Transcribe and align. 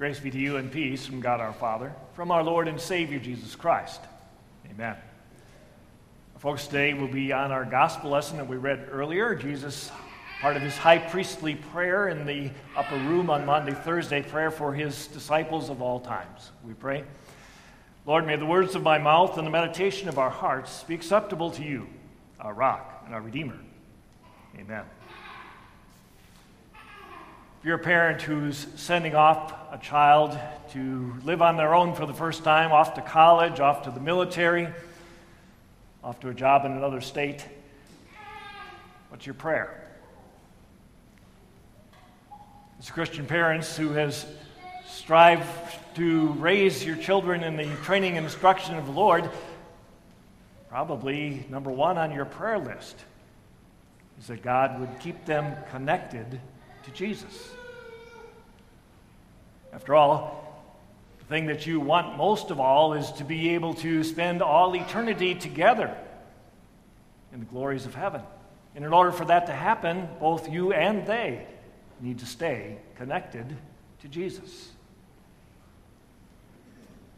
Grace 0.00 0.18
be 0.18 0.30
to 0.30 0.38
you 0.38 0.56
and 0.56 0.72
peace 0.72 1.04
from 1.04 1.20
God 1.20 1.40
our 1.40 1.52
Father, 1.52 1.92
from 2.14 2.30
our 2.30 2.42
Lord 2.42 2.68
and 2.68 2.80
Savior 2.80 3.18
Jesus 3.18 3.54
Christ. 3.54 4.00
Amen. 4.70 4.96
Folks, 6.38 6.66
today 6.66 6.94
will 6.94 7.06
be 7.06 7.34
on 7.34 7.52
our 7.52 7.66
gospel 7.66 8.08
lesson 8.08 8.38
that 8.38 8.48
we 8.48 8.56
read 8.56 8.88
earlier. 8.90 9.34
Jesus, 9.34 9.92
part 10.40 10.56
of 10.56 10.62
his 10.62 10.74
high 10.74 10.96
priestly 10.96 11.54
prayer 11.54 12.08
in 12.08 12.24
the 12.24 12.50
upper 12.74 12.96
room 12.96 13.28
on 13.28 13.44
Maundy, 13.44 13.74
Thursday, 13.74 14.22
prayer 14.22 14.50
for 14.50 14.72
his 14.72 15.06
disciples 15.08 15.68
of 15.68 15.82
all 15.82 16.00
times. 16.00 16.50
We 16.64 16.72
pray. 16.72 17.04
Lord, 18.06 18.26
may 18.26 18.36
the 18.36 18.46
words 18.46 18.74
of 18.74 18.82
my 18.82 18.96
mouth 18.96 19.36
and 19.36 19.46
the 19.46 19.50
meditation 19.50 20.08
of 20.08 20.18
our 20.18 20.30
hearts 20.30 20.82
be 20.84 20.94
acceptable 20.94 21.50
to 21.50 21.62
you, 21.62 21.86
our 22.40 22.54
rock 22.54 23.02
and 23.04 23.14
our 23.14 23.20
Redeemer. 23.20 23.58
Amen. 24.58 24.84
If 27.60 27.66
you're 27.66 27.76
a 27.76 27.78
parent 27.78 28.22
who's 28.22 28.66
sending 28.76 29.14
off 29.14 29.52
a 29.70 29.76
child 29.76 30.38
to 30.70 31.14
live 31.24 31.42
on 31.42 31.58
their 31.58 31.74
own 31.74 31.94
for 31.94 32.06
the 32.06 32.14
first 32.14 32.42
time, 32.42 32.72
off 32.72 32.94
to 32.94 33.02
college, 33.02 33.60
off 33.60 33.82
to 33.82 33.90
the 33.90 34.00
military, 34.00 34.66
off 36.02 36.18
to 36.20 36.30
a 36.30 36.34
job 36.34 36.64
in 36.64 36.72
another 36.72 37.02
state, 37.02 37.44
what's 39.10 39.26
your 39.26 39.34
prayer? 39.34 39.86
As 42.78 42.90
Christian 42.90 43.26
parents 43.26 43.76
who 43.76 43.90
has 43.90 44.24
strived 44.88 45.46
to 45.96 46.28
raise 46.38 46.82
your 46.82 46.96
children 46.96 47.44
in 47.44 47.58
the 47.58 47.66
training 47.84 48.16
and 48.16 48.24
instruction 48.24 48.76
of 48.76 48.86
the 48.86 48.92
Lord, 48.92 49.28
probably 50.70 51.44
number 51.50 51.70
one 51.70 51.98
on 51.98 52.10
your 52.10 52.24
prayer 52.24 52.58
list 52.58 52.96
is 54.18 54.28
that 54.28 54.42
God 54.42 54.80
would 54.80 54.98
keep 54.98 55.26
them 55.26 55.54
connected 55.70 56.40
to 56.84 56.90
Jesus. 56.90 57.50
After 59.72 59.94
all, 59.94 60.64
the 61.18 61.24
thing 61.26 61.46
that 61.46 61.66
you 61.66 61.80
want 61.80 62.16
most 62.16 62.50
of 62.50 62.58
all 62.58 62.94
is 62.94 63.10
to 63.12 63.24
be 63.24 63.50
able 63.50 63.74
to 63.74 64.02
spend 64.02 64.42
all 64.42 64.74
eternity 64.74 65.34
together 65.34 65.96
in 67.32 67.40
the 67.40 67.46
glories 67.46 67.86
of 67.86 67.94
heaven. 67.94 68.22
And 68.74 68.84
in 68.84 68.92
order 68.92 69.12
for 69.12 69.24
that 69.26 69.46
to 69.46 69.52
happen, 69.52 70.08
both 70.18 70.50
you 70.50 70.72
and 70.72 71.06
they 71.06 71.46
need 72.00 72.18
to 72.20 72.26
stay 72.26 72.78
connected 72.96 73.56
to 74.00 74.08
Jesus. 74.08 74.70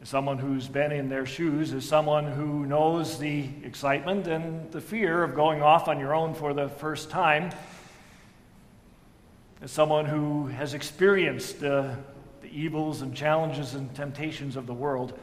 As 0.01 0.09
someone 0.09 0.37
who's 0.37 0.67
been 0.67 0.91
in 0.91 1.07
their 1.07 1.25
shoes, 1.25 1.73
as 1.73 1.85
someone 1.85 2.25
who 2.25 2.65
knows 2.65 3.17
the 3.19 3.47
excitement 3.63 4.27
and 4.27 4.69
the 4.71 4.81
fear 4.81 5.23
of 5.23 5.33
going 5.33 5.61
off 5.61 5.87
on 5.87 5.99
your 5.99 6.13
own 6.13 6.33
for 6.33 6.53
the 6.53 6.67
first 6.67 7.09
time, 7.09 7.51
as 9.63 9.71
someone 9.71 10.05
who 10.05 10.47
has 10.47 10.73
experienced 10.73 11.61
the, 11.61 11.95
the 12.41 12.49
evils 12.49 13.01
and 13.01 13.15
challenges 13.15 13.75
and 13.75 13.95
temptations 13.95 14.57
of 14.57 14.67
the 14.67 14.73
world, 14.73 15.17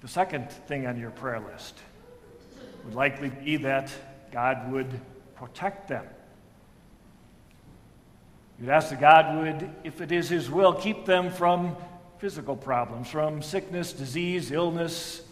the 0.00 0.08
second 0.08 0.52
thing 0.52 0.86
on 0.86 0.96
your 0.96 1.10
prayer 1.10 1.40
list 1.40 1.76
would 2.84 2.94
likely 2.94 3.28
be 3.28 3.56
that 3.56 3.90
God 4.30 4.70
would 4.70 5.00
protect 5.34 5.88
them. 5.88 6.06
You'd 8.60 8.68
ask 8.68 8.90
that 8.90 9.00
God 9.00 9.36
would, 9.36 9.68
if 9.82 10.00
it 10.00 10.12
is 10.12 10.28
His 10.28 10.48
will, 10.48 10.72
keep 10.72 11.04
them 11.04 11.32
from 11.32 11.76
physical 12.18 12.54
problems, 12.54 13.10
from 13.10 13.42
sickness, 13.42 13.92
disease, 13.92 14.52
illness, 14.52 15.22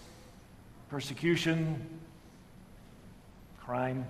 persecution, 0.90 1.86
crime. 3.60 4.06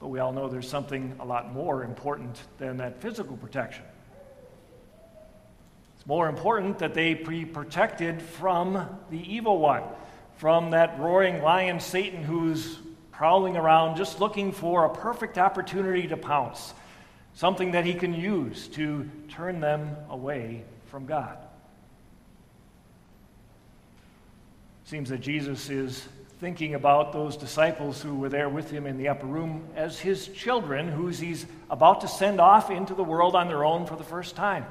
But 0.00 0.08
we 0.08 0.18
all 0.18 0.32
know 0.32 0.48
there's 0.48 0.68
something 0.68 1.14
a 1.20 1.24
lot 1.24 1.52
more 1.52 1.84
important 1.84 2.42
than 2.58 2.78
that 2.78 3.02
physical 3.02 3.36
protection. 3.36 3.84
It's 5.96 6.06
more 6.06 6.28
important 6.28 6.78
that 6.78 6.94
they 6.94 7.12
be 7.12 7.44
protected 7.44 8.22
from 8.22 8.98
the 9.10 9.34
evil 9.34 9.58
one, 9.58 9.82
from 10.38 10.70
that 10.70 10.98
roaring 10.98 11.42
lion 11.42 11.78
Satan 11.78 12.24
who's 12.24 12.78
prowling 13.12 13.58
around 13.58 13.98
just 13.98 14.18
looking 14.18 14.50
for 14.50 14.86
a 14.86 14.88
perfect 14.88 15.36
opportunity 15.36 16.08
to 16.08 16.16
pounce, 16.16 16.72
something 17.34 17.72
that 17.72 17.84
he 17.84 17.92
can 17.92 18.14
use 18.14 18.66
to 18.68 19.10
turn 19.28 19.60
them 19.60 19.94
away 20.08 20.64
from 20.86 21.04
God. 21.04 21.36
Seems 24.84 25.10
that 25.10 25.20
Jesus 25.20 25.68
is 25.68 26.08
thinking 26.40 26.74
about 26.74 27.12
those 27.12 27.36
disciples 27.36 28.00
who 28.00 28.14
were 28.14 28.30
there 28.30 28.48
with 28.48 28.70
him 28.70 28.86
in 28.86 28.96
the 28.96 29.08
upper 29.08 29.26
room 29.26 29.62
as 29.76 30.00
his 30.00 30.26
children, 30.28 30.88
whose 30.88 31.18
he's 31.18 31.44
about 31.68 32.00
to 32.00 32.08
send 32.08 32.40
off 32.40 32.70
into 32.70 32.94
the 32.94 33.04
world 33.04 33.36
on 33.36 33.46
their 33.46 33.62
own 33.62 33.84
for 33.84 33.94
the 33.94 34.04
first 34.04 34.36
time. 34.36 34.64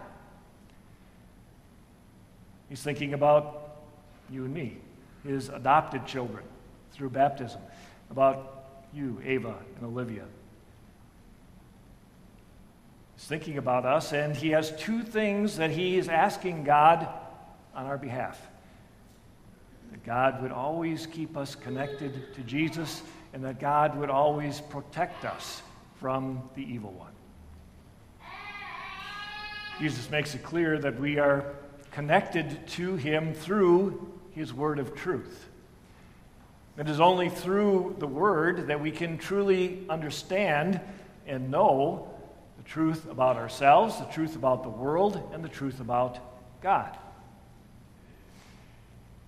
He's 2.69 2.81
thinking 2.81 3.13
about 3.13 3.77
you 4.31 4.45
and 4.45 4.53
me, 4.53 4.77
his 5.23 5.49
adopted 5.49 6.07
children 6.07 6.43
through 6.91 7.11
baptism, 7.11 7.61
about 8.09 8.65
you, 8.91 9.21
Ava 9.23 9.55
and 9.75 9.85
Olivia. 9.85 10.25
He's 13.15 13.25
thinking 13.25 13.59
about 13.59 13.85
us, 13.85 14.11
and 14.11 14.35
he 14.35 14.49
has 14.49 14.71
two 14.77 15.03
things 15.03 15.57
that 15.57 15.69
he 15.69 15.99
is 15.99 16.09
asking 16.09 16.63
God 16.63 17.07
on 17.75 17.85
our 17.85 17.97
behalf 17.97 18.41
that 19.91 20.03
God 20.03 20.41
would 20.41 20.51
always 20.51 21.05
keep 21.05 21.35
us 21.35 21.55
connected 21.55 22.33
to 22.35 22.41
Jesus, 22.41 23.01
and 23.33 23.43
that 23.43 23.59
God 23.59 23.97
would 23.97 24.09
always 24.09 24.61
protect 24.61 25.25
us 25.25 25.61
from 25.99 26.49
the 26.55 26.63
evil 26.63 26.91
one. 26.91 27.11
Jesus 29.79 30.09
makes 30.09 30.35
it 30.35 30.43
clear 30.43 30.77
that 30.79 30.99
we 30.99 31.19
are 31.19 31.55
connected 31.91 32.67
to 32.67 32.95
him 32.95 33.33
through 33.33 34.11
his 34.31 34.53
word 34.53 34.79
of 34.79 34.95
truth. 34.95 35.47
It 36.77 36.87
is 36.87 36.99
only 36.99 37.29
through 37.29 37.95
the 37.99 38.07
word 38.07 38.67
that 38.67 38.79
we 38.79 38.91
can 38.91 39.17
truly 39.17 39.85
understand 39.89 40.79
and 41.27 41.51
know 41.51 42.09
the 42.57 42.63
truth 42.63 43.09
about 43.09 43.35
ourselves, 43.35 43.97
the 43.99 44.05
truth 44.05 44.35
about 44.35 44.63
the 44.63 44.69
world, 44.69 45.21
and 45.33 45.43
the 45.43 45.49
truth 45.49 45.79
about 45.79 46.19
God 46.61 46.97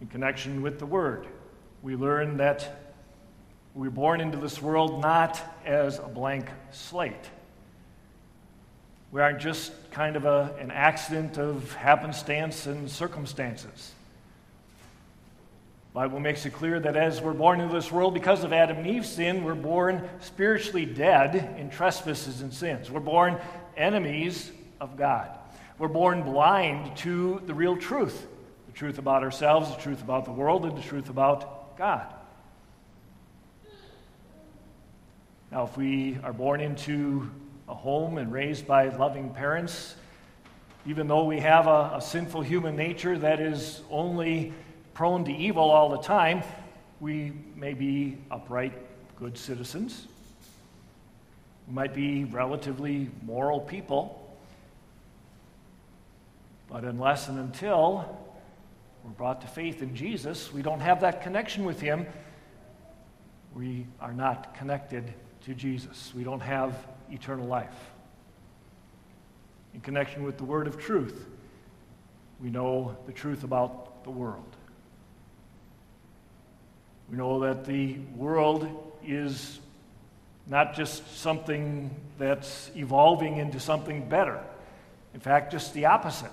in 0.02 0.08
connection 0.08 0.64
with 0.64 0.80
the 0.80 0.86
Word. 0.86 1.28
We 1.84 1.96
learn 1.96 2.38
that 2.38 2.94
we're 3.74 3.92
born 3.92 4.20
into 4.20 4.38
this 4.38 4.62
world 4.62 5.02
not 5.02 5.40
as 5.64 6.00
a 6.00 6.08
blank 6.08 6.50
slate. 6.72 7.30
We 9.12 9.22
aren't 9.22 9.40
just 9.40 9.92
kind 9.92 10.16
of 10.16 10.26
a, 10.26 10.56
an 10.60 10.72
accident 10.72 11.38
of 11.38 11.74
happenstance 11.76 12.66
and 12.66 12.90
circumstances. 12.90 13.92
The 15.92 15.96
Bible 15.96 16.20
makes 16.20 16.46
it 16.46 16.54
clear 16.54 16.80
that 16.80 16.96
as 16.96 17.22
we're 17.22 17.34
born 17.34 17.62
into 17.62 17.74
this 17.74 17.92
world 17.92 18.14
because 18.14 18.44
of 18.44 18.54
Adam 18.54 18.78
and 18.78 18.88
Eve's 18.88 19.10
sin, 19.10 19.44
we're 19.44 19.54
born 19.54 20.10
spiritually 20.22 20.86
dead 20.86 21.56
in 21.60 21.70
trespasses 21.70 22.42
and 22.42 22.54
sins. 22.54 22.90
We're 22.90 23.02
born 23.02 23.38
enemies 23.78 24.52
of 24.80 24.98
God. 24.98 25.30
We're 25.78 25.90
born 25.90 26.24
blind 26.24 26.98
to 26.98 27.42
the 27.46 27.54
real 27.54 27.78
truth 27.78 28.26
the 28.72 28.78
truth 28.78 28.98
about 28.98 29.24
ourselves, 29.24 29.70
the 29.76 29.82
truth 29.82 30.02
about 30.02 30.26
the 30.26 30.32
world, 30.32 30.66
and 30.66 30.78
the 30.78 30.82
truth 30.82 31.09
about 31.09 31.78
God. 31.78 32.14
Now, 35.52 35.66
if 35.66 35.76
we 35.76 36.18
are 36.24 36.32
born 36.32 36.62
into 36.62 37.30
a 37.68 37.74
home 37.74 38.18
and 38.18 38.32
raised 38.32 38.66
by 38.66 38.88
loving 38.88 39.32
parents, 39.32 39.96
even 40.86 41.08
though 41.08 41.26
we 41.26 41.40
have 41.40 41.68
a, 41.68 41.96
a, 41.96 42.02
sinful 42.02 42.42
human 42.42 42.76
nature 42.76 43.18
that 43.18 43.42
is 43.42 43.82
only 43.92 44.54
prone 44.94 45.26
to 45.26 45.32
evil 45.32 45.70
all 45.70 45.90
the 45.90 46.02
time, 46.02 46.42
we 47.02 47.34
may 47.56 47.74
be 47.74 48.18
upright, 48.32 48.74
good 49.18 49.38
citizens. 49.38 50.08
We 51.68 51.74
might 51.74 51.94
be 51.94 52.24
relatively 52.24 53.09
moral 53.22 53.59
people. 53.59 54.18
But 56.70 56.85
unless 56.85 57.28
and 57.28 57.38
until 57.38 58.18
we're 59.03 59.12
brought 59.12 59.42
to 59.42 59.48
faith 59.48 59.82
in 59.82 59.96
Jesus, 59.96 60.53
we 60.53 60.62
don't 60.62 60.80
have 60.80 61.02
that 61.02 61.22
connection 61.22 61.66
with 61.66 61.80
Him. 61.80 62.06
We 63.53 63.88
are 64.00 64.14
not 64.14 64.56
connected 64.56 65.14
to 65.42 65.53
Jesus. 65.53 66.14
We 66.16 66.24
don't 66.24 66.40
have 66.42 66.76
eternal 67.09 67.48
life. 67.48 67.92
In 69.74 69.82
connection 69.82 70.24
with 70.24 70.38
the 70.38 70.44
word 70.44 70.68
of 70.68 70.78
truth, 70.78 71.26
we 72.42 72.50
know 72.50 72.98
the 73.06 73.12
truth 73.12 73.44
about 73.44 74.03
the 74.03 74.09
world. 74.09 74.56
We 77.09 77.18
know 77.18 77.42
that 77.42 77.66
the 77.66 78.00
world 78.16 78.68
is 79.04 79.59
not 80.47 80.76
just 80.76 81.18
something 81.18 81.94
that's 82.18 82.72
evolving 82.76 83.38
into 83.38 83.59
something 83.59 84.08
better. 84.08 84.42
In 85.14 85.20
fact, 85.20 85.52
just 85.52 85.74
the 85.74 85.86
opposite. 85.86 86.32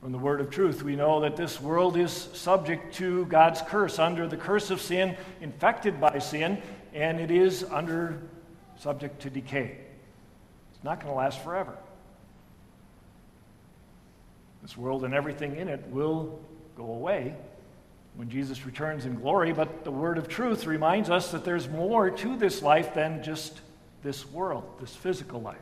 From 0.00 0.12
the 0.12 0.18
word 0.18 0.40
of 0.40 0.50
truth, 0.50 0.82
we 0.82 0.94
know 0.94 1.20
that 1.20 1.36
this 1.36 1.60
world 1.60 1.96
is 1.96 2.12
subject 2.12 2.94
to 2.96 3.26
God's 3.26 3.60
curse, 3.62 3.98
under 3.98 4.28
the 4.28 4.36
curse 4.36 4.70
of 4.70 4.80
sin, 4.80 5.16
infected 5.40 6.00
by 6.00 6.18
sin, 6.20 6.62
and 6.94 7.18
it 7.20 7.30
is 7.30 7.64
under 7.64 8.20
subject 8.76 9.22
to 9.22 9.30
decay. 9.30 9.76
It's 10.72 10.84
not 10.84 11.00
going 11.00 11.12
to 11.12 11.18
last 11.18 11.42
forever. 11.42 11.76
This 14.62 14.76
world 14.76 15.04
and 15.04 15.14
everything 15.14 15.56
in 15.56 15.66
it 15.68 15.84
will 15.88 16.38
go 16.76 16.84
away 16.84 17.34
when 18.14 18.28
Jesus 18.28 18.66
returns 18.66 19.04
in 19.04 19.16
glory, 19.16 19.52
but 19.52 19.84
the 19.84 19.90
word 19.90 20.18
of 20.18 20.28
truth 20.28 20.66
reminds 20.66 21.10
us 21.10 21.32
that 21.32 21.44
there's 21.44 21.68
more 21.68 22.10
to 22.10 22.36
this 22.36 22.62
life 22.62 22.94
than 22.94 23.22
just 23.22 23.60
this 24.02 24.26
world, 24.30 24.64
this 24.80 24.94
physical 24.94 25.40
life. 25.40 25.56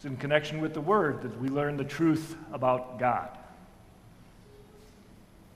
It's 0.00 0.06
in 0.06 0.16
connection 0.16 0.62
with 0.62 0.72
the 0.72 0.80
word 0.80 1.20
that 1.24 1.38
we 1.38 1.50
learn 1.50 1.76
the 1.76 1.84
truth 1.84 2.34
about 2.54 2.98
God. 2.98 3.28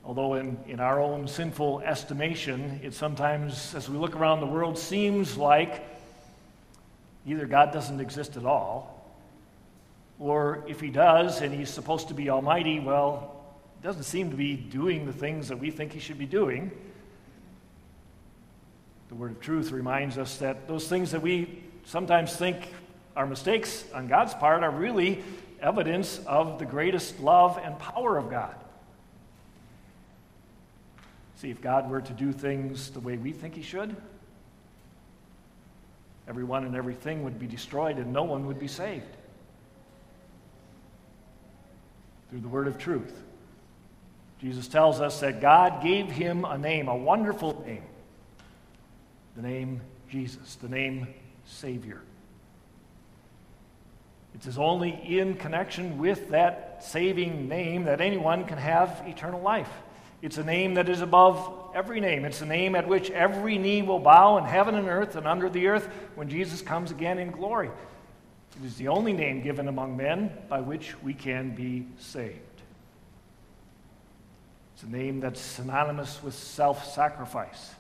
Although, 0.04 0.34
in, 0.34 0.58
in 0.66 0.80
our 0.80 1.00
own 1.00 1.26
sinful 1.26 1.80
estimation, 1.80 2.78
it 2.82 2.92
sometimes, 2.92 3.74
as 3.74 3.88
we 3.88 3.96
look 3.96 4.14
around 4.14 4.40
the 4.40 4.46
world, 4.46 4.76
seems 4.76 5.38
like 5.38 5.82
either 7.26 7.46
God 7.46 7.72
doesn't 7.72 8.00
exist 8.00 8.36
at 8.36 8.44
all, 8.44 9.10
or 10.18 10.62
if 10.68 10.78
He 10.78 10.90
does 10.90 11.40
and 11.40 11.54
He's 11.54 11.70
supposed 11.70 12.08
to 12.08 12.14
be 12.14 12.28
Almighty, 12.28 12.80
well, 12.80 13.46
He 13.80 13.86
doesn't 13.86 14.02
seem 14.02 14.28
to 14.28 14.36
be 14.36 14.56
doing 14.56 15.06
the 15.06 15.12
things 15.14 15.48
that 15.48 15.58
we 15.58 15.70
think 15.70 15.92
He 15.92 16.00
should 16.00 16.18
be 16.18 16.26
doing. 16.26 16.70
The 19.08 19.14
word 19.14 19.30
of 19.30 19.40
truth 19.40 19.70
reminds 19.70 20.18
us 20.18 20.36
that 20.36 20.68
those 20.68 20.86
things 20.86 21.12
that 21.12 21.22
we 21.22 21.62
sometimes 21.86 22.36
think 22.36 22.68
are 23.16 23.26
mistakes 23.26 23.84
on 23.94 24.08
God's 24.08 24.34
part 24.34 24.62
are 24.62 24.70
really 24.70 25.22
evidence 25.60 26.20
of 26.26 26.58
the 26.58 26.64
greatest 26.64 27.20
love 27.20 27.58
and 27.62 27.78
power 27.78 28.18
of 28.18 28.30
God. 28.30 28.54
See, 31.36 31.50
if 31.50 31.60
God 31.60 31.90
were 31.90 32.00
to 32.00 32.12
do 32.12 32.32
things 32.32 32.90
the 32.90 33.00
way 33.00 33.16
we 33.16 33.32
think 33.32 33.54
He 33.54 33.62
should, 33.62 33.94
everyone 36.28 36.64
and 36.64 36.74
everything 36.74 37.24
would 37.24 37.38
be 37.38 37.46
destroyed 37.46 37.98
and 37.98 38.12
no 38.12 38.24
one 38.24 38.46
would 38.46 38.58
be 38.58 38.68
saved. 38.68 39.04
Through 42.30 42.40
the 42.40 42.48
word 42.48 42.66
of 42.66 42.78
truth, 42.78 43.22
Jesus 44.40 44.66
tells 44.68 45.00
us 45.00 45.20
that 45.20 45.40
God 45.40 45.82
gave 45.82 46.10
him 46.10 46.44
a 46.44 46.58
name, 46.58 46.88
a 46.88 46.96
wonderful 46.96 47.62
name 47.66 47.82
the 49.36 49.42
name 49.42 49.80
Jesus, 50.08 50.56
the 50.56 50.68
name 50.68 51.08
Savior. 51.44 52.00
It 54.34 54.46
is 54.46 54.58
only 54.58 54.90
in 54.90 55.34
connection 55.34 55.98
with 55.98 56.30
that 56.30 56.82
saving 56.82 57.48
name 57.48 57.84
that 57.84 58.00
anyone 58.00 58.44
can 58.44 58.58
have 58.58 59.02
eternal 59.06 59.40
life. 59.40 59.70
It's 60.22 60.38
a 60.38 60.44
name 60.44 60.74
that 60.74 60.88
is 60.88 61.02
above 61.02 61.70
every 61.74 62.00
name. 62.00 62.24
It's 62.24 62.40
a 62.40 62.46
name 62.46 62.74
at 62.74 62.88
which 62.88 63.10
every 63.10 63.58
knee 63.58 63.82
will 63.82 63.98
bow 63.98 64.38
in 64.38 64.44
heaven 64.44 64.74
and 64.74 64.88
earth 64.88 65.16
and 65.16 65.26
under 65.26 65.48
the 65.48 65.68
earth 65.68 65.86
when 66.14 66.28
Jesus 66.28 66.62
comes 66.62 66.90
again 66.90 67.18
in 67.18 67.30
glory. 67.30 67.70
It 68.60 68.66
is 68.66 68.76
the 68.76 68.88
only 68.88 69.12
name 69.12 69.42
given 69.42 69.68
among 69.68 69.96
men 69.96 70.32
by 70.48 70.60
which 70.60 71.00
we 71.02 71.14
can 71.14 71.54
be 71.54 71.86
saved. 71.98 72.38
It's 74.74 74.82
a 74.82 74.88
name 74.88 75.20
that's 75.20 75.40
synonymous 75.40 76.22
with 76.22 76.34
self 76.34 76.92
sacrifice. 76.92 77.74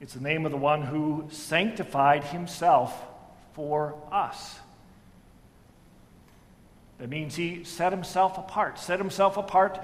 It's 0.00 0.14
the 0.14 0.22
name 0.22 0.44
of 0.44 0.52
the 0.52 0.58
one 0.58 0.82
who 0.82 1.28
sanctified 1.30 2.24
himself 2.24 2.94
for 3.52 3.96
us. 4.10 4.58
That 6.98 7.08
means 7.08 7.34
he 7.34 7.64
set 7.64 7.92
himself 7.92 8.38
apart, 8.38 8.78
set 8.78 8.98
himself 8.98 9.36
apart 9.36 9.80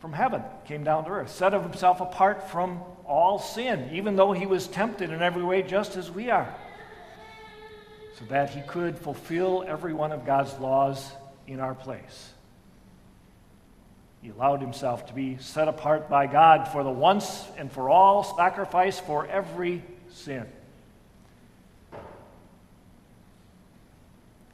from 0.00 0.12
heaven, 0.12 0.42
came 0.64 0.82
down 0.82 1.04
to 1.04 1.10
earth, 1.10 1.30
set 1.30 1.52
himself 1.52 2.00
apart 2.00 2.50
from 2.50 2.80
all 3.06 3.38
sin, 3.38 3.90
even 3.92 4.16
though 4.16 4.32
he 4.32 4.46
was 4.46 4.66
tempted 4.66 5.10
in 5.10 5.22
every 5.22 5.44
way 5.44 5.62
just 5.62 5.96
as 5.96 6.10
we 6.10 6.30
are, 6.30 6.52
so 8.18 8.24
that 8.24 8.50
he 8.50 8.60
could 8.62 8.98
fulfill 8.98 9.64
every 9.66 9.92
one 9.92 10.10
of 10.10 10.26
God's 10.26 10.52
laws 10.58 11.12
in 11.46 11.60
our 11.60 11.74
place. 11.74 12.32
He 14.22 14.30
allowed 14.30 14.60
himself 14.60 15.06
to 15.06 15.12
be 15.12 15.36
set 15.38 15.68
apart 15.68 16.08
by 16.08 16.26
God 16.26 16.68
for 16.68 16.82
the 16.82 16.90
once 16.90 17.44
and 17.56 17.70
for 17.70 17.88
all 17.88 18.22
sacrifice 18.22 18.98
for 18.98 19.26
every 19.26 19.82
sin. 20.10 20.46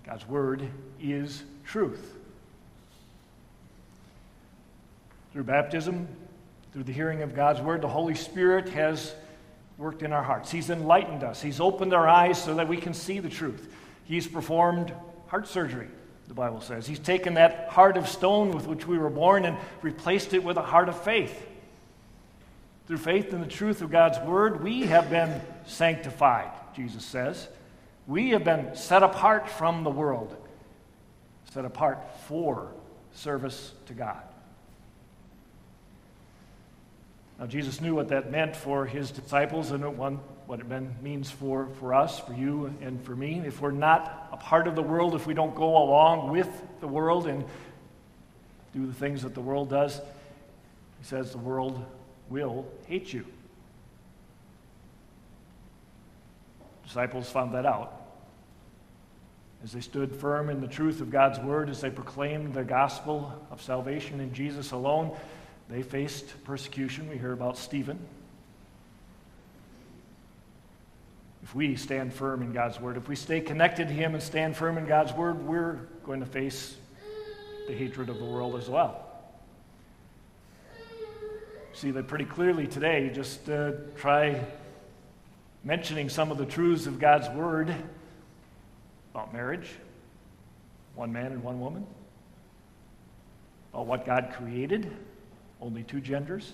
God's 0.09 0.27
word 0.27 0.67
is 0.99 1.43
truth. 1.67 2.15
Through 5.35 5.45
baptism, 5.45 6.09
through 6.73 6.85
the 6.85 6.93
hearing 6.93 7.21
of 7.21 7.35
God's 7.35 7.61
word, 7.61 7.83
the 7.83 7.89
Holy 7.89 8.15
Spirit 8.15 8.71
has 8.71 9.15
worked 9.77 10.03
in 10.03 10.15
our 10.15 10.23
hearts. 10.23 10.51
He's 10.51 10.71
enlightened 10.71 11.23
us, 11.23 11.43
He's 11.43 11.61
opened 11.61 11.93
our 11.93 12.09
eyes 12.09 12.43
so 12.43 12.55
that 12.55 12.69
we 12.69 12.79
can 12.79 12.95
see 12.95 13.19
the 13.19 13.29
truth. 13.29 13.71
He's 14.05 14.27
performed 14.27 14.95
heart 15.27 15.47
surgery 15.47 15.89
the 16.27 16.35
Bible 16.35 16.63
says. 16.63 16.87
He's 16.87 16.99
taken 16.99 17.35
that 17.35 17.69
heart 17.69 17.99
of 17.99 18.09
stone 18.09 18.53
with 18.53 18.67
which 18.67 18.87
we 18.87 18.99
were 18.99 19.11
born 19.11 19.45
and 19.45 19.59
replaced 19.83 20.33
it 20.33 20.43
with 20.43 20.57
a 20.57 20.63
heart 20.63 20.89
of 20.89 21.03
faith. 21.03 21.47
Through 22.87 22.99
faith 22.99 23.35
in 23.35 23.41
the 23.41 23.47
truth 23.47 23.83
of 23.83 23.91
God's 23.91 24.19
word, 24.21 24.63
we 24.63 24.83
have 24.83 25.11
been 25.11 25.41
sanctified, 25.67 26.51
Jesus 26.75 27.05
says. 27.05 27.49
We 28.09 28.31
have 28.31 28.43
been 28.43 28.75
set 28.75 29.03
apart 29.03 29.51
from 29.51 29.85
the 29.85 29.91
world, 29.91 30.35
set 31.53 31.67
apart 31.67 31.99
for 32.27 32.73
service 33.13 33.75
to 33.87 33.93
God. 33.93 34.23
Now, 37.39 37.47
Jesus 37.47 37.83
knew 37.83 37.95
what 37.95 38.09
that 38.09 38.31
meant 38.31 38.57
for 38.57 38.87
his 38.87 39.11
disciples 39.11 39.71
and 39.73 39.85
what 39.99 40.61
it 40.61 41.03
means 41.03 41.31
for, 41.31 41.69
for 41.79 41.93
us, 41.93 42.19
for 42.19 42.33
you, 42.33 42.75
and 42.81 43.05
for 43.05 43.15
me. 43.15 43.43
If 43.45 43.61
we're 43.61 43.73
not 43.73 44.31
a 44.33 44.39
part 44.39 44.67
of 44.67 44.75
the 44.75 44.83
world, 44.83 45.15
if 45.15 45.27
we 45.27 45.35
don't 45.35 45.55
go 45.55 45.77
along 45.77 46.31
with 46.31 46.49
the 46.81 46.89
world 46.89 47.27
and 47.27 47.45
do 48.73 48.87
the 48.87 48.95
things 48.95 49.23
that 49.23 49.35
the 49.35 49.41
world 49.43 49.69
does, 49.69 49.99
he 50.99 51.05
says 51.05 51.31
the 51.31 51.39
world 51.39 51.85
will 52.31 52.67
hate 52.87 53.13
you. 53.13 53.27
Disciples 56.85 57.31
found 57.31 57.53
that 57.53 57.67
out. 57.67 57.98
As 59.65 59.73
they 59.73 59.81
stood 59.81 60.15
firm 60.15 60.51
in 60.51 60.61
the 60.61 60.69
truth 60.69 61.01
of 61.01 61.11
God's 61.11 61.39
word, 61.41 61.69
as 61.69 61.81
they 61.81 61.91
proclaimed 61.91 62.55
the 62.55 62.63
gospel 62.63 63.33
of 63.51 63.61
salvation 63.61 64.21
in 64.21 64.33
Jesus 64.33 64.71
alone, 64.71 65.17
they 65.69 65.83
faced 65.83 66.45
persecution. 66.45 67.09
We 67.11 67.19
hear 67.19 67.33
about 67.33 67.59
Stephen. 67.59 67.99
If 71.43 71.55
we 71.55 71.77
stand 71.77 72.13
firm 72.13 72.43
in 72.43 72.53
God's 72.53 72.81
word, 72.81 72.97
if 72.97 73.09
we 73.09 73.17
stay 73.17 73.41
connected 73.41 73.89
to 73.89 73.95
Him 73.95 74.15
and 74.15 74.23
stand 74.23 74.57
firm 74.57 74.79
in 74.79 74.87
God's 74.87 75.13
word, 75.13 75.45
we're 75.45 75.79
going 76.05 76.21
to 76.21 76.27
face 76.27 76.77
the 77.67 77.75
hatred 77.75 78.09
of 78.09 78.19
the 78.19 78.25
world 78.25 78.55
as 78.57 78.69
well. 78.69 79.05
See 81.73 81.91
that 81.93 82.07
pretty 82.07 82.25
clearly 82.25 82.67
today. 82.67 83.11
Just 83.13 83.49
uh, 83.49 83.73
try 83.97 84.45
mentioning 85.65 86.09
some 86.09 86.31
of 86.31 86.39
the 86.39 86.47
truths 86.47 86.87
of 86.87 86.99
God's 86.99 87.29
word 87.31 87.75
about 89.19 89.33
marriage, 89.33 89.69
one 90.95 91.13
man 91.13 91.33
and 91.33 91.43
one 91.43 91.59
woman, 91.59 91.85
about 93.73 93.87
what 93.87 94.07
God 94.07 94.33
created 94.33 94.89
only 95.61 95.83
two 95.83 96.01
genders. 96.01 96.53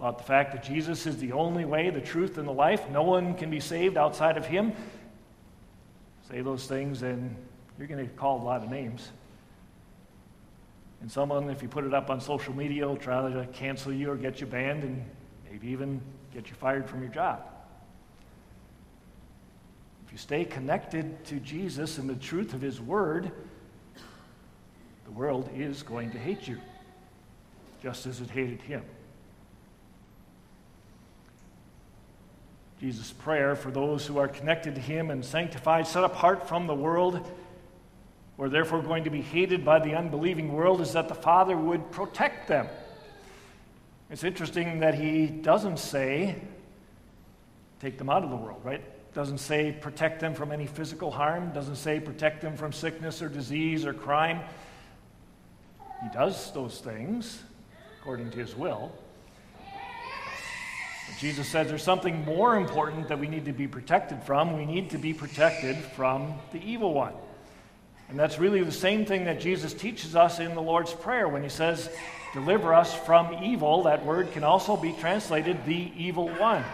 About 0.00 0.18
the 0.18 0.24
fact 0.24 0.50
that 0.52 0.64
Jesus 0.64 1.06
is 1.06 1.18
the 1.18 1.30
only 1.30 1.64
way, 1.64 1.90
the 1.90 2.00
truth, 2.00 2.38
and 2.38 2.48
the 2.48 2.52
life. 2.52 2.90
No 2.90 3.04
one 3.04 3.34
can 3.34 3.50
be 3.50 3.60
saved 3.60 3.96
outside 3.96 4.36
of 4.36 4.44
him. 4.44 4.72
Say 6.28 6.40
those 6.40 6.66
things, 6.66 7.02
and 7.02 7.36
you're 7.78 7.86
going 7.86 8.04
to 8.04 8.12
called 8.14 8.42
a 8.42 8.44
lot 8.44 8.64
of 8.64 8.70
names. 8.70 9.12
And 11.02 11.12
someone, 11.12 11.48
if 11.50 11.62
you 11.62 11.68
put 11.68 11.84
it 11.84 11.94
up 11.94 12.10
on 12.10 12.20
social 12.20 12.52
media, 12.52 12.84
will 12.88 12.96
try 12.96 13.30
to 13.30 13.46
cancel 13.52 13.92
you 13.92 14.10
or 14.10 14.16
get 14.16 14.40
you 14.40 14.48
banned 14.48 14.82
and 14.82 15.04
maybe 15.48 15.68
even 15.68 16.00
get 16.34 16.48
you 16.48 16.56
fired 16.56 16.88
from 16.88 17.00
your 17.00 17.12
job. 17.12 17.44
If 20.10 20.14
you 20.14 20.18
stay 20.18 20.44
connected 20.44 21.24
to 21.26 21.36
Jesus 21.36 21.98
and 21.98 22.10
the 22.10 22.16
truth 22.16 22.52
of 22.52 22.60
his 22.60 22.80
word, 22.80 23.30
the 25.04 25.10
world 25.12 25.48
is 25.54 25.84
going 25.84 26.10
to 26.10 26.18
hate 26.18 26.48
you, 26.48 26.58
just 27.80 28.06
as 28.06 28.20
it 28.20 28.28
hated 28.28 28.60
him. 28.60 28.82
Jesus' 32.80 33.12
prayer 33.12 33.54
for 33.54 33.70
those 33.70 34.04
who 34.04 34.18
are 34.18 34.26
connected 34.26 34.74
to 34.74 34.80
him 34.80 35.12
and 35.12 35.24
sanctified, 35.24 35.86
set 35.86 36.02
apart 36.02 36.48
from 36.48 36.66
the 36.66 36.74
world, 36.74 37.24
or 38.36 38.48
therefore 38.48 38.82
going 38.82 39.04
to 39.04 39.10
be 39.10 39.22
hated 39.22 39.64
by 39.64 39.78
the 39.78 39.94
unbelieving 39.94 40.52
world, 40.52 40.80
is 40.80 40.92
that 40.94 41.06
the 41.06 41.14
Father 41.14 41.56
would 41.56 41.92
protect 41.92 42.48
them. 42.48 42.66
It's 44.10 44.24
interesting 44.24 44.80
that 44.80 44.94
he 44.94 45.28
doesn't 45.28 45.78
say, 45.78 46.34
take 47.80 47.96
them 47.96 48.10
out 48.10 48.24
of 48.24 48.30
the 48.30 48.36
world, 48.36 48.60
right? 48.64 48.82
Doesn't 49.14 49.38
say 49.38 49.72
protect 49.72 50.20
them 50.20 50.34
from 50.34 50.52
any 50.52 50.66
physical 50.66 51.10
harm, 51.10 51.52
doesn't 51.52 51.76
say 51.76 51.98
protect 51.98 52.40
them 52.40 52.56
from 52.56 52.72
sickness 52.72 53.20
or 53.22 53.28
disease 53.28 53.84
or 53.84 53.92
crime. 53.92 54.40
He 56.02 56.08
does 56.14 56.52
those 56.52 56.78
things 56.78 57.42
according 58.00 58.30
to 58.30 58.38
his 58.38 58.56
will. 58.56 58.92
But 61.08 61.18
Jesus 61.18 61.48
says 61.48 61.68
there's 61.68 61.82
something 61.82 62.24
more 62.24 62.56
important 62.56 63.08
that 63.08 63.18
we 63.18 63.26
need 63.26 63.44
to 63.46 63.52
be 63.52 63.66
protected 63.66 64.22
from. 64.22 64.56
We 64.56 64.64
need 64.64 64.90
to 64.90 64.98
be 64.98 65.12
protected 65.12 65.76
from 65.76 66.34
the 66.52 66.62
evil 66.64 66.94
one. 66.94 67.12
And 68.08 68.18
that's 68.18 68.38
really 68.38 68.62
the 68.62 68.72
same 68.72 69.04
thing 69.04 69.24
that 69.24 69.40
Jesus 69.40 69.74
teaches 69.74 70.16
us 70.16 70.40
in 70.40 70.54
the 70.54 70.62
Lord's 70.62 70.92
Prayer 70.92 71.28
when 71.28 71.42
he 71.42 71.48
says, 71.48 71.90
Deliver 72.32 72.72
us 72.72 72.94
from 72.94 73.42
evil. 73.42 73.82
That 73.84 74.04
word 74.04 74.32
can 74.32 74.44
also 74.44 74.76
be 74.76 74.92
translated 74.92 75.64
the 75.64 75.92
evil 75.96 76.28
one. 76.28 76.64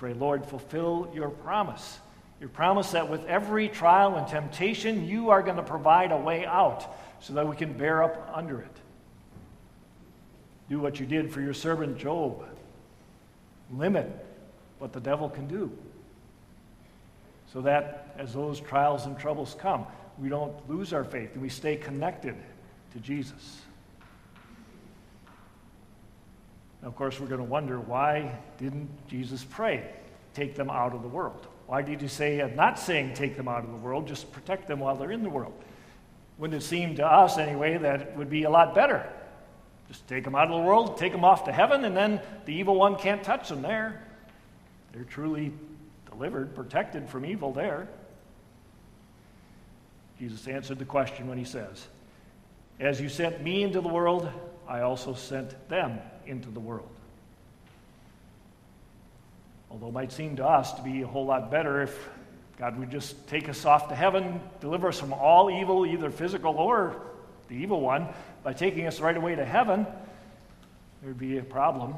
Pray, 0.00 0.14
Lord, 0.14 0.46
fulfill 0.46 1.10
your 1.12 1.28
promise. 1.28 2.00
Your 2.40 2.48
promise 2.48 2.92
that 2.92 3.10
with 3.10 3.22
every 3.26 3.68
trial 3.68 4.16
and 4.16 4.26
temptation, 4.26 5.06
you 5.06 5.28
are 5.28 5.42
going 5.42 5.58
to 5.58 5.62
provide 5.62 6.10
a 6.10 6.16
way 6.16 6.46
out 6.46 6.96
so 7.20 7.34
that 7.34 7.46
we 7.46 7.54
can 7.54 7.74
bear 7.74 8.02
up 8.02 8.32
under 8.32 8.62
it. 8.62 8.76
Do 10.70 10.80
what 10.80 10.98
you 10.98 11.04
did 11.04 11.30
for 11.30 11.42
your 11.42 11.52
servant 11.52 11.98
Job. 11.98 12.42
Limit 13.70 14.08
what 14.78 14.94
the 14.94 15.00
devil 15.00 15.28
can 15.28 15.46
do. 15.46 15.70
So 17.52 17.60
that 17.60 18.14
as 18.16 18.32
those 18.32 18.58
trials 18.58 19.04
and 19.04 19.18
troubles 19.18 19.54
come, 19.58 19.84
we 20.18 20.30
don't 20.30 20.66
lose 20.66 20.94
our 20.94 21.04
faith 21.04 21.34
and 21.34 21.42
we 21.42 21.50
stay 21.50 21.76
connected 21.76 22.36
to 22.94 23.00
Jesus. 23.00 23.60
Now, 26.69 26.69
of 26.82 26.96
course, 26.96 27.20
we're 27.20 27.26
going 27.26 27.40
to 27.40 27.44
wonder 27.44 27.78
why 27.78 28.38
didn't 28.58 28.88
Jesus 29.08 29.44
pray, 29.44 29.90
take 30.34 30.54
them 30.54 30.70
out 30.70 30.94
of 30.94 31.02
the 31.02 31.08
world? 31.08 31.46
Why 31.66 31.82
did 31.82 32.00
he 32.00 32.08
say, 32.08 32.40
I'm 32.40 32.56
not 32.56 32.78
saying 32.78 33.14
take 33.14 33.36
them 33.36 33.48
out 33.48 33.64
of 33.64 33.70
the 33.70 33.76
world, 33.76 34.08
just 34.08 34.32
protect 34.32 34.66
them 34.66 34.80
while 34.80 34.96
they're 34.96 35.12
in 35.12 35.22
the 35.22 35.28
world? 35.28 35.52
Wouldn't 36.38 36.60
it 36.60 36.64
seem 36.64 36.96
to 36.96 37.06
us, 37.06 37.36
anyway, 37.36 37.76
that 37.76 38.00
it 38.00 38.16
would 38.16 38.30
be 38.30 38.44
a 38.44 38.50
lot 38.50 38.74
better? 38.74 39.06
Just 39.88 40.06
take 40.08 40.24
them 40.24 40.34
out 40.34 40.50
of 40.50 40.52
the 40.52 40.66
world, 40.66 40.96
take 40.96 41.12
them 41.12 41.24
off 41.24 41.44
to 41.44 41.52
heaven, 41.52 41.84
and 41.84 41.96
then 41.96 42.20
the 42.46 42.54
evil 42.54 42.76
one 42.76 42.96
can't 42.96 43.22
touch 43.22 43.48
them 43.48 43.60
there. 43.60 44.02
They're 44.92 45.04
truly 45.04 45.52
delivered, 46.08 46.54
protected 46.54 47.08
from 47.08 47.26
evil 47.26 47.52
there. 47.52 47.88
Jesus 50.18 50.46
answered 50.48 50.78
the 50.78 50.84
question 50.84 51.28
when 51.28 51.38
he 51.38 51.44
says, 51.44 51.86
As 52.78 53.00
you 53.00 53.08
sent 53.08 53.42
me 53.42 53.62
into 53.62 53.80
the 53.80 53.88
world, 53.88 54.30
I 54.70 54.82
also 54.82 55.14
sent 55.14 55.68
them 55.68 55.98
into 56.26 56.48
the 56.48 56.60
world. 56.60 56.88
Although 59.68 59.88
it 59.88 59.94
might 59.94 60.12
seem 60.12 60.36
to 60.36 60.46
us 60.46 60.72
to 60.74 60.82
be 60.82 61.02
a 61.02 61.06
whole 61.08 61.26
lot 61.26 61.50
better 61.50 61.82
if 61.82 62.08
God 62.56 62.78
would 62.78 62.90
just 62.90 63.26
take 63.26 63.48
us 63.48 63.64
off 63.64 63.88
to 63.88 63.96
heaven, 63.96 64.40
deliver 64.60 64.88
us 64.88 65.00
from 65.00 65.12
all 65.12 65.50
evil, 65.50 65.84
either 65.84 66.08
physical 66.08 66.54
or 66.54 66.94
the 67.48 67.56
evil 67.56 67.80
one, 67.80 68.06
by 68.44 68.52
taking 68.52 68.86
us 68.86 69.00
right 69.00 69.16
away 69.16 69.34
to 69.34 69.44
heaven, 69.44 69.86
there'd 71.02 71.18
be 71.18 71.38
a 71.38 71.42
problem. 71.42 71.96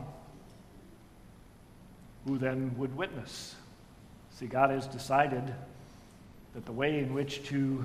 Who 2.27 2.39
then 2.39 2.75
would 2.79 2.97
witness? 2.97 3.55
See, 4.39 4.47
God 4.47 4.71
has 4.71 4.87
decided 4.87 5.53
that 6.55 6.65
the 6.65 6.73
way 6.73 7.01
in 7.01 7.13
which 7.13 7.45
to 7.49 7.85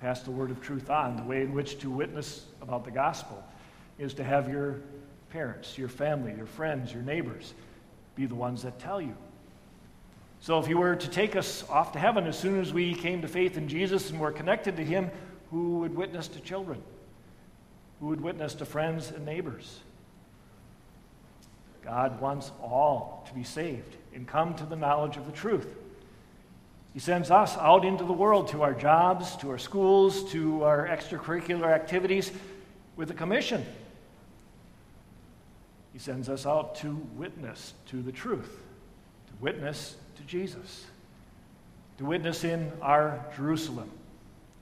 pass 0.00 0.22
the 0.22 0.30
word 0.30 0.50
of 0.50 0.62
truth 0.62 0.88
on, 0.88 1.16
the 1.16 1.22
way 1.22 1.42
in 1.42 1.52
which 1.52 1.80
to 1.80 1.90
witness 1.90 2.46
about 2.62 2.86
the 2.86 2.90
gospel, 2.90 3.44
is 4.02 4.14
to 4.14 4.24
have 4.24 4.48
your 4.48 4.80
parents, 5.30 5.78
your 5.78 5.88
family, 5.88 6.34
your 6.36 6.46
friends, 6.46 6.92
your 6.92 7.02
neighbors 7.02 7.54
be 8.16 8.26
the 8.26 8.34
ones 8.34 8.62
that 8.62 8.78
tell 8.78 9.00
you. 9.00 9.14
So 10.40 10.58
if 10.58 10.68
you 10.68 10.76
were 10.76 10.96
to 10.96 11.08
take 11.08 11.36
us 11.36 11.64
off 11.70 11.92
to 11.92 11.98
heaven 11.98 12.26
as 12.26 12.36
soon 12.36 12.60
as 12.60 12.72
we 12.72 12.94
came 12.94 13.22
to 13.22 13.28
faith 13.28 13.56
in 13.56 13.68
Jesus 13.68 14.10
and 14.10 14.18
were 14.18 14.32
connected 14.32 14.76
to 14.76 14.84
Him, 14.84 15.10
who 15.50 15.78
would 15.78 15.94
witness 15.94 16.26
to 16.28 16.40
children? 16.40 16.82
Who 18.00 18.08
would 18.08 18.20
witness 18.20 18.54
to 18.54 18.64
friends 18.64 19.12
and 19.12 19.24
neighbors? 19.24 19.78
God 21.84 22.20
wants 22.20 22.50
all 22.60 23.24
to 23.28 23.34
be 23.34 23.44
saved 23.44 23.96
and 24.14 24.26
come 24.26 24.54
to 24.54 24.64
the 24.64 24.76
knowledge 24.76 25.16
of 25.16 25.26
the 25.26 25.32
truth. 25.32 25.68
He 26.92 26.98
sends 26.98 27.30
us 27.30 27.56
out 27.56 27.84
into 27.84 28.04
the 28.04 28.12
world 28.12 28.48
to 28.48 28.62
our 28.62 28.74
jobs, 28.74 29.36
to 29.36 29.50
our 29.50 29.58
schools, 29.58 30.30
to 30.32 30.64
our 30.64 30.88
extracurricular 30.88 31.72
activities 31.72 32.30
with 32.96 33.10
a 33.10 33.14
commission 33.14 33.64
he 35.92 35.98
sends 35.98 36.28
us 36.28 36.46
out 36.46 36.76
to 36.76 36.94
witness 37.16 37.74
to 37.86 38.02
the 38.02 38.12
truth, 38.12 38.62
to 39.26 39.32
witness 39.40 39.96
to 40.16 40.22
Jesus, 40.22 40.86
to 41.98 42.04
witness 42.04 42.44
in 42.44 42.72
our 42.80 43.24
Jerusalem, 43.36 43.90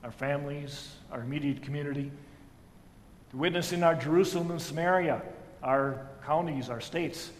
our 0.03 0.11
families, 0.11 0.93
our 1.11 1.21
immediate 1.21 1.61
community, 1.61 2.11
to 3.31 3.37
witness 3.37 3.71
in 3.71 3.83
our 3.83 3.95
Jerusalem 3.95 4.51
and 4.51 4.61
Samaria, 4.61 5.21
our 5.63 6.05
counties, 6.25 6.69
our 6.69 6.81
states, 6.81 7.31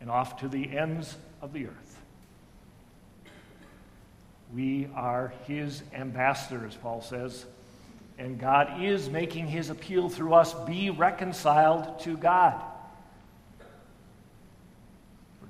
and 0.00 0.10
off 0.10 0.40
to 0.40 0.48
the 0.48 0.76
ends 0.76 1.16
of 1.40 1.52
the 1.52 1.66
earth. 1.66 1.98
We 4.52 4.88
are 4.94 5.32
his 5.46 5.82
ambassadors, 5.94 6.74
Paul 6.74 7.02
says, 7.02 7.44
and 8.18 8.40
God 8.40 8.82
is 8.82 9.08
making 9.08 9.46
his 9.46 9.70
appeal 9.70 10.08
through 10.08 10.34
us 10.34 10.54
be 10.66 10.90
reconciled 10.90 12.00
to 12.00 12.16
God. 12.16 12.60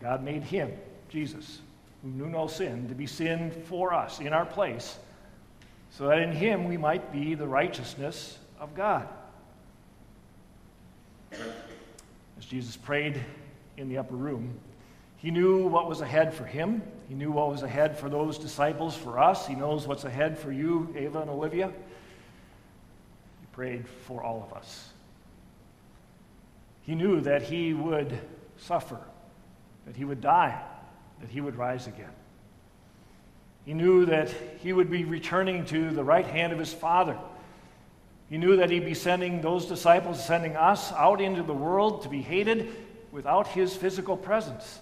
God 0.01 0.23
made 0.23 0.43
him, 0.43 0.73
Jesus, 1.09 1.61
who 2.03 2.09
knew 2.11 2.29
no 2.29 2.47
sin, 2.47 2.89
to 2.89 2.95
be 2.95 3.07
sin 3.07 3.51
for 3.67 3.93
us 3.93 4.21
in 4.21 4.33
our 4.33 4.47
place, 4.47 4.99
so 5.91 6.07
that 6.09 6.19
in 6.19 6.33
him 6.33 6.69
we 6.69 6.77
might 6.77 7.13
be 7.13 7.35
the 7.35 7.47
righteousness 7.47 8.39
of 8.61 8.75
God. 8.75 9.09
As 11.33 12.45
Jesus 12.47 12.77
prayed 12.77 13.21
in 13.77 13.89
the 13.89 13.99
upper 13.99 14.15
room, 14.15 14.59
he 15.17 15.33
knew 15.33 15.67
what 15.67 15.89
was 15.89 16.01
ahead 16.01 16.33
for 16.33 16.45
him. 16.45 16.81
He 17.09 17.15
knew 17.15 17.33
what 17.33 17.49
was 17.51 17.65
ahead 17.65 17.99
for 17.99 18.09
those 18.09 18.39
disciples, 18.39 18.95
for 18.95 19.19
us. 19.19 19.47
He 19.47 19.57
knows 19.57 19.87
what's 19.87 20.05
ahead 20.05 20.39
for 20.39 20.53
you, 20.53 20.95
Ava 20.97 21.21
and 21.21 21.31
Olivia. 21.31 21.67
He 21.67 23.47
prayed 23.53 23.85
for 24.07 24.23
all 24.23 24.47
of 24.49 24.57
us. 24.57 24.91
He 26.83 26.95
knew 26.95 27.21
that 27.23 27.43
he 27.43 27.75
would 27.75 28.17
suffer 28.57 29.01
that 29.89 29.97
he 29.97 30.05
would 30.05 30.21
die, 30.21 30.61
that 31.19 31.31
he 31.31 31.41
would 31.41 31.57
rise 31.57 31.87
again. 31.87 32.13
He 33.65 33.73
knew 33.73 34.05
that 34.05 34.31
he 34.59 34.75
would 34.75 34.91
be 34.91 35.07
returning 35.07 35.65
to 35.67 35.91
the 35.91 36.05
right 36.05 36.27
hand 36.27 36.53
of 36.53 36.59
his 36.59 36.75
Father. 36.75 37.17
He 38.29 38.37
knew 38.37 38.57
that 38.57 38.69
he'd 38.69 38.85
be 38.85 38.93
sending 38.93 39.41
those 39.41 39.65
disciples, 39.65 40.23
sending 40.23 40.57
us 40.57 40.93
out 40.93 41.23
into 41.23 41.43
the 41.43 41.55
world 41.55 42.03
to 42.03 42.11
be 42.11 42.21
hated 42.21 42.69
without 43.13 43.47
his 43.47 43.75
physical 43.75 44.15
presence. 44.15 44.79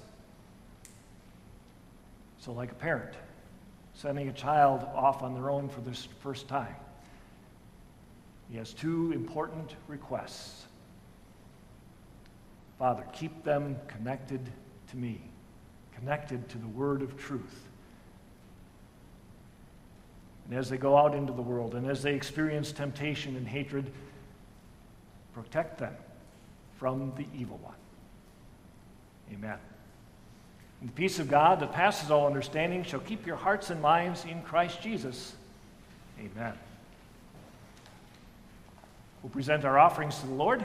So, 2.41 2.51
like 2.51 2.73
a 2.73 2.77
parent 2.77 3.15
sending 3.95 4.29
a 4.29 4.33
child 4.33 4.81
off 4.93 5.23
on 5.23 5.35
their 5.35 5.51
own 5.51 5.69
for 5.69 5.83
the 5.83 5.97
first 6.21 6.49
time, 6.49 6.75
he 8.51 8.59
has 8.59 8.73
two 8.73 9.13
important 9.13 9.77
requests. 9.87 10.65
Father, 12.77 13.05
keep 13.13 13.45
them 13.45 13.77
connected 13.87 14.41
to 14.91 14.97
me, 14.97 15.21
connected 15.95 16.49
to 16.51 16.59
the 16.59 16.69
word 16.69 17.03
of 17.03 17.17
truth. 17.17 17.67
And 20.49 20.59
as 20.59 20.69
they 20.69 20.77
go 20.77 20.97
out 20.97 21.15
into 21.15 21.33
the 21.33 21.43
world 21.43 21.75
and 21.75 21.87
as 21.87 22.03
they 22.03 22.15
experience 22.15 22.71
temptation 22.71 23.37
and 23.37 23.49
hatred, 23.49 23.91
protect 25.35 25.79
them 25.79 25.95
from 26.79 27.13
the 27.17 27.27
evil 27.37 27.59
one. 27.63 27.75
Amen. 29.33 29.59
And 30.81 30.91
the 30.91 30.93
peace 30.93 31.19
of 31.19 31.29
God 31.29 31.61
that 31.61 31.73
passes 31.73 32.11
all 32.11 32.27
understanding 32.27 32.85
shall 32.85 33.01
keep 33.01 33.27
your 33.27 33.37
hearts 33.37 33.71
and 33.71 33.81
minds 33.83 34.25
in 34.25 34.43
Christ 34.43 34.81
Jesus. 34.81 35.35
Amen. 36.21 36.53
We'll 39.23 39.31
present 39.31 39.65
our 39.65 39.79
offerings 39.79 40.21
to 40.21 40.27
the 40.27 40.35
Lord. 40.35 40.65